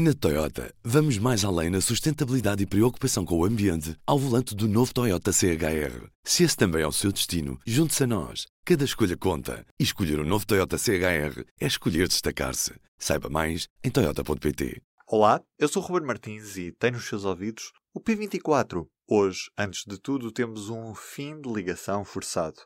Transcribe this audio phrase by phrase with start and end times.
[0.00, 4.68] Na Toyota, vamos mais além na sustentabilidade e preocupação com o ambiente ao volante do
[4.68, 6.06] novo Toyota CHR.
[6.22, 8.46] Se esse também é o seu destino, junte-se a nós.
[8.64, 9.66] Cada escolha conta.
[9.76, 12.74] E escolher o um novo Toyota CHR é escolher destacar-se.
[12.96, 14.80] Saiba mais em Toyota.pt.
[15.08, 18.86] Olá, eu sou o Ruben Martins e tenho nos seus ouvidos o P24.
[19.10, 22.60] Hoje, antes de tudo, temos um fim de ligação forçado.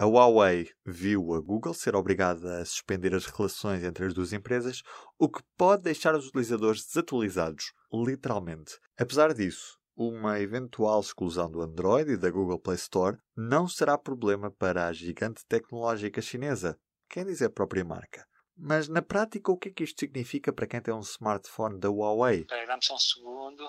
[0.00, 4.80] A Huawei viu a Google ser obrigada a suspender as relações entre as duas empresas,
[5.18, 8.78] o que pode deixar os utilizadores desatualizados, literalmente.
[8.96, 14.52] Apesar disso, uma eventual exclusão do Android e da Google Play Store não será problema
[14.52, 16.78] para a gigante tecnológica chinesa,
[17.10, 18.24] quem diz a própria marca.
[18.56, 21.88] Mas na prática, o que é que isto significa para quem tem um smartphone da
[21.88, 22.44] Huawei?
[22.44, 23.68] Dá-me só um segundo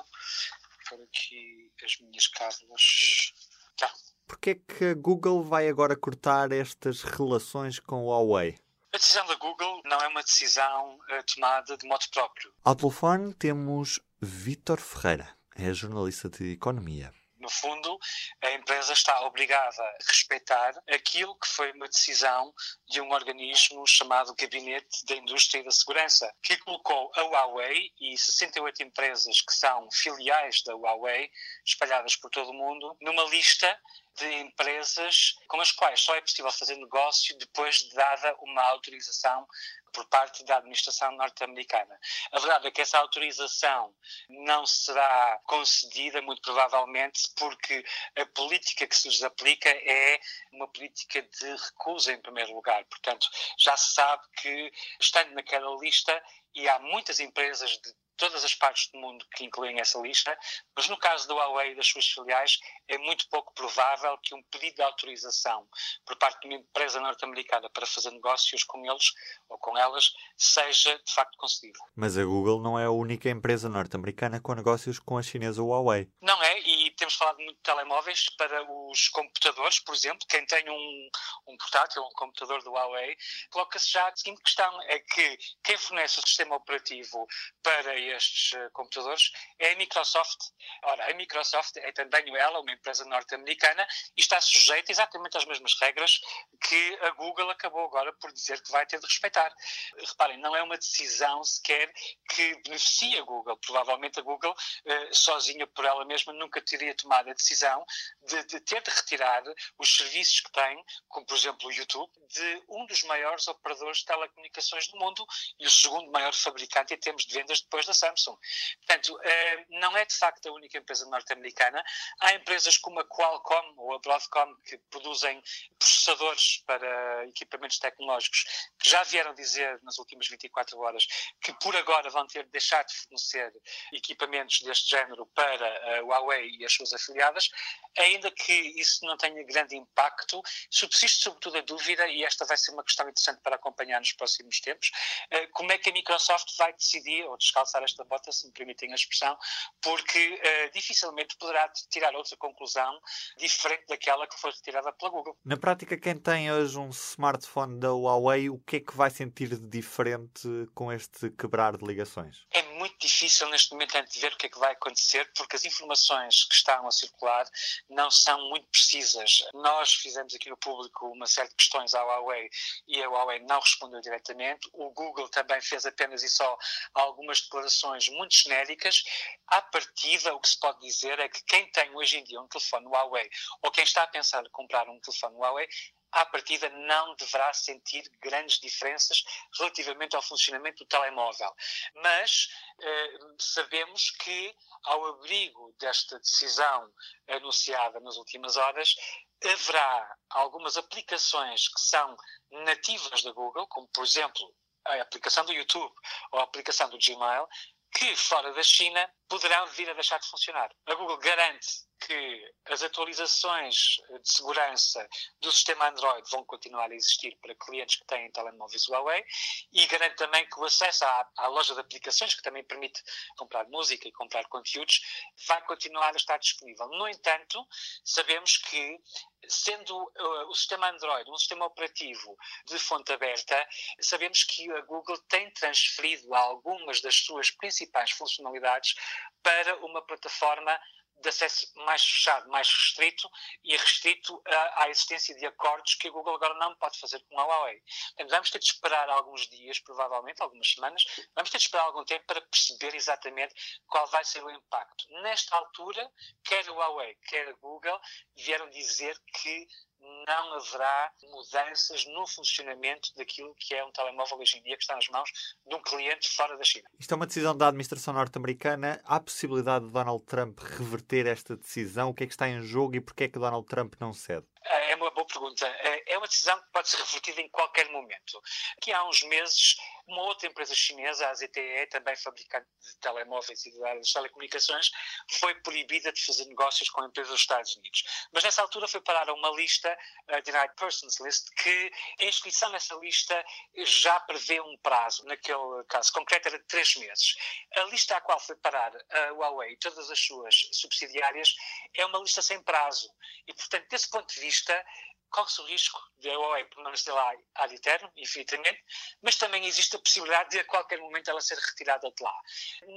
[0.88, 3.34] para aqui as minhas cábulas.
[3.76, 3.92] Tá.
[4.30, 8.60] Porquê é que a Google vai agora cortar estas relações com a Huawei?
[8.94, 12.54] A decisão da Google não é uma decisão uh, tomada de modo próprio.
[12.64, 17.12] Ao telefone temos Vítor Ferreira, é jornalista de Economia.
[17.40, 17.98] No fundo,
[18.44, 22.54] a empresa está obrigada a respeitar aquilo que foi uma decisão
[22.90, 28.18] de um organismo chamado Gabinete da Indústria e da Segurança, que colocou a Huawei e
[28.18, 31.32] 68 empresas que são filiais da Huawei,
[31.66, 33.80] espalhadas por todo o mundo, numa lista
[34.20, 39.48] de empresas com as quais só é possível fazer negócio depois de dada uma autorização
[39.94, 42.00] por parte da administração norte-americana.
[42.32, 43.96] A verdade é que essa autorização
[44.30, 47.84] não será concedida, muito provavelmente, porque
[48.16, 50.20] a política que se lhes aplica é
[50.52, 52.84] uma política de recusa, em primeiro lugar.
[52.86, 58.54] Portanto, já se sabe que, estando naquela lista, e há muitas empresas de todas as
[58.54, 60.38] partes do mundo que incluem essa lista,
[60.76, 64.44] mas no caso da Huawei e das suas filiais, é muito pouco provável que um
[64.44, 65.68] pedido de autorização
[66.06, 69.14] por parte de uma empresa norte-americana para fazer negócios com eles
[69.48, 71.80] ou com elas seja de facto concedido.
[71.96, 76.10] Mas a Google não é a única empresa norte-americana com negócios com a chinesa Huawei.
[76.22, 80.70] Não é, e temos falado muito de telemóveis para os computadores, por exemplo, quem tem
[80.70, 81.10] um,
[81.48, 83.16] um portátil, um computador do Huawei,
[83.50, 87.26] coloca-se já a seguinte questão, é que quem fornece o sistema operativo
[87.64, 90.40] para estes uh, computadores é a Microsoft.
[90.84, 93.86] Ora, a Microsoft é também ela uma empresa norte-americana
[94.18, 96.20] e está sujeita exatamente às mesmas regras
[96.62, 99.54] que a Google acabou agora por dizer que vai ter de respeitar.
[99.98, 101.92] Reparem, não é uma decisão sequer
[102.30, 103.58] que beneficia a Google.
[103.58, 107.86] Provavelmente a Google, uh, sozinha por ela mesma, nunca teria tomado a decisão
[108.28, 109.44] de, de ter de retirar
[109.78, 114.06] os serviços que tem, como por exemplo o YouTube, de um dos maiores operadores de
[114.06, 115.26] telecomunicações do mundo
[115.60, 118.38] e o segundo maior fabricante em termos de vendas depois da Samsung.
[118.86, 121.84] Portanto, eh, não é de facto a única empresa norte-americana.
[122.20, 125.42] Há empresas como a Qualcomm ou a Broadcom que produzem
[125.78, 128.46] processadores para equipamentos tecnológicos
[128.80, 131.06] que já vieram dizer nas últimas 24 horas
[131.42, 133.54] que por agora vão ter de deixar de fornecer
[133.94, 137.50] equipamentos deste género para a Huawei e as suas afiliadas,
[137.98, 142.72] ainda que isso não tenha grande impacto, subsiste sobretudo a dúvida, e esta vai ser
[142.72, 144.92] uma questão interessante para acompanhar nos próximos tempos,
[145.32, 148.92] eh, como é que a Microsoft vai decidir, ou descalçar esta bota, se me permitem
[148.92, 149.38] a expressão,
[149.82, 153.00] porque uh, dificilmente poderá tirar outra conclusão
[153.38, 155.38] diferente daquela que foi retirada pela Google.
[155.44, 159.50] Na prática, quem tem hoje um smartphone da Huawei, o que é que vai sentir
[159.50, 162.46] de diferente com este quebrar de ligações?
[162.52, 166.46] É muito difícil neste momento antever o que é que vai acontecer, porque as informações
[166.46, 167.46] que estão a circular
[167.90, 169.44] não são muito precisas.
[169.54, 172.50] Nós fizemos aqui no público uma série de questões à Huawei
[172.88, 174.70] e a Huawei não respondeu diretamente.
[174.72, 176.58] O Google também fez apenas e só
[176.94, 179.04] algumas declarações muito genéricas.
[179.48, 182.48] À partida, o que se pode dizer é que quem tem hoje em dia um
[182.48, 183.30] telefone Huawei
[183.62, 185.68] ou quem está a pensar em comprar um telefone Huawei
[186.12, 189.24] à partida não deverá sentir grandes diferenças
[189.58, 191.54] relativamente ao funcionamento do telemóvel.
[191.96, 192.50] Mas
[192.82, 194.56] eh, sabemos que,
[194.86, 196.92] ao abrigo desta decisão
[197.28, 198.96] anunciada nas últimas horas,
[199.44, 202.18] haverá algumas aplicações que são
[202.52, 204.54] nativas da Google, como por exemplo
[204.86, 205.94] a aplicação do YouTube
[206.32, 207.48] ou a aplicação do Gmail,
[207.92, 210.70] que fora da China poderão vir a deixar de funcionar.
[210.86, 213.76] A Google garante que as atualizações
[214.24, 215.08] de segurança
[215.40, 219.24] do sistema Android vão continuar a existir para clientes que têm telemóveis Huawei
[219.72, 223.00] e garante também que o acesso à, à, loja de aplicações, que também permite
[223.38, 225.02] comprar música e comprar conteúdos,
[225.48, 226.88] vai continuar a estar disponível.
[226.90, 227.64] No entanto,
[228.04, 229.00] sabemos que,
[229.48, 232.36] sendo uh, o sistema Android um sistema operativo
[232.66, 233.68] de fonte aberta,
[234.02, 238.96] sabemos que a Google tem transferido algumas das suas principais funcionalidades
[239.44, 240.80] para uma plataforma
[241.22, 243.30] de acesso mais fechado, mais restrito
[243.64, 247.40] e restrito à, à, existência de acordos que a Google agora não pode fazer com
[247.40, 247.82] a Huawei.
[248.10, 251.04] Portanto, vamos ter de esperar alguns dias, provavelmente, algumas semanas,
[251.36, 253.54] vamos ter de esperar algum tempo para perceber exatamente
[253.88, 255.06] qual vai ser o impacto.
[255.22, 256.12] Nesta altura,
[256.44, 258.00] quer a Huawei, quer a Google
[258.36, 259.68] vieram dizer que
[260.02, 264.96] não haverá mudanças no funcionamento daquilo que é um telemóvel hoje em dia que está
[264.96, 265.30] nas mãos
[265.66, 266.90] de um cliente fora da China.
[267.00, 269.02] Isto é uma decisão da administração norte-americana.
[269.06, 272.10] Há possibilidade de Donald Trump reverter esta decisão?
[272.10, 274.46] O que é que está em jogo e porquê é que Donald Trump não cede?
[274.64, 275.66] É uma boa pergunta.
[276.06, 278.42] É uma decisão que pode ser refletida em qualquer momento.
[278.78, 279.78] Aqui há uns meses,
[280.10, 284.92] uma outra empresa chinesa, a ZTE, também fabricante de telemóveis e de telecomunicações,
[285.40, 288.04] foi proibida de fazer negócios com empresas dos Estados Unidos.
[288.34, 289.96] Mas nessa altura foi parar uma lista,
[290.28, 293.46] a Denied Persons List, que a inscrição nessa lista
[293.78, 295.24] já prevê um prazo.
[295.26, 297.36] Naquele caso concreto era de três meses.
[297.76, 301.56] A lista à qual foi parar a Huawei e todas as suas subsidiárias
[301.96, 303.10] é uma lista sem prazo.
[303.48, 304.86] E, portanto, desse ponto de vista,
[305.30, 308.84] corre-se o risco de a Huawei permanecer lá ad eterno, infinitamente,
[309.22, 312.36] mas também existe a possibilidade de a qualquer momento ela ser retirada de lá.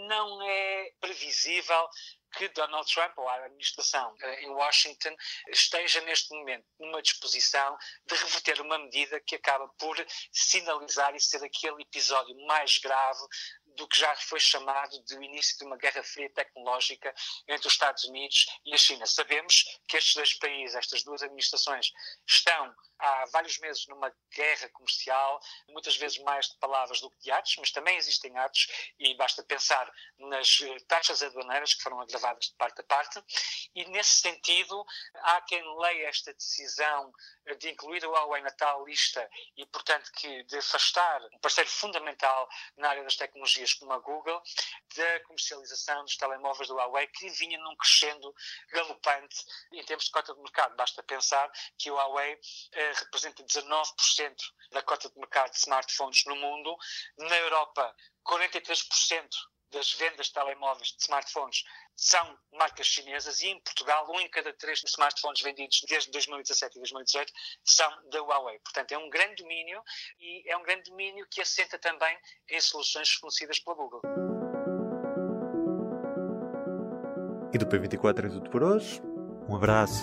[0.09, 1.89] Não é previsível
[2.33, 5.15] que Donald Trump ou a administração eh, em Washington
[5.49, 7.77] esteja neste momento numa disposição
[8.07, 9.97] de reverter uma medida que acaba por
[10.33, 13.21] sinalizar e ser aquele episódio mais grave
[13.77, 17.15] do que já foi chamado de início de uma guerra fria tecnológica
[17.49, 19.07] entre os Estados Unidos e a China.
[19.07, 21.93] Sabemos que estes dois países, estas duas administrações,
[22.27, 27.31] estão há vários meses numa guerra comercial, muitas vezes mais de palavras do que de
[27.33, 32.47] atos, mas também existem atos e basta pensar nas eh, taxas aduaneiras que foram agravadas
[32.47, 33.23] de parte a parte.
[33.75, 34.85] E nesse sentido,
[35.15, 37.13] há quem leia esta decisão
[37.59, 42.49] de incluir o Huawei na tal lista e, portanto, que de afastar um parceiro fundamental
[42.77, 44.43] na área das tecnologias como a Google
[44.97, 48.35] da comercialização dos telemóveis do Huawei, que vinha num crescendo
[48.73, 49.37] galopante
[49.73, 50.77] em termos de cota de mercado.
[50.77, 52.39] Basta pensar que o Huawei
[52.73, 54.37] eh, representa 19%
[54.73, 56.77] da cota de mercado de smartphones no mundo.
[57.19, 57.95] Na Europa,
[58.27, 59.29] 43%
[59.73, 61.65] das vendas de telemóveis, de smartphones,
[61.97, 66.81] são marcas chinesas e em Portugal, um em cada três smartphones vendidos desde 2017 e
[66.81, 67.33] 2018
[67.65, 68.59] são da Huawei.
[68.61, 69.83] Portanto, é um grande domínio
[70.21, 72.17] e é um grande domínio que assenta também
[72.51, 74.01] em soluções fornecidas pela Google.
[77.53, 79.01] E do P24 é tudo por hoje.
[79.49, 80.03] Um abraço.